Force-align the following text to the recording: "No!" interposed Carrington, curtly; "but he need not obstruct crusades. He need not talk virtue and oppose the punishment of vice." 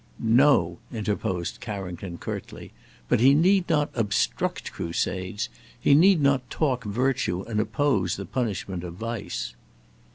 "No!" 0.17 0.79
interposed 0.91 1.59
Carrington, 1.59 2.17
curtly; 2.17 2.71
"but 3.07 3.19
he 3.19 3.35
need 3.35 3.69
not 3.69 3.91
obstruct 3.93 4.71
crusades. 4.71 5.47
He 5.79 5.93
need 5.93 6.19
not 6.21 6.49
talk 6.49 6.83
virtue 6.83 7.43
and 7.43 7.59
oppose 7.59 8.15
the 8.15 8.25
punishment 8.25 8.83
of 8.83 8.95
vice." 8.95 9.53